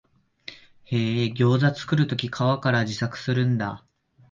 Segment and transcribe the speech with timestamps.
[0.85, 3.85] へえ、ギョウザ作るとき皮から自作するんだ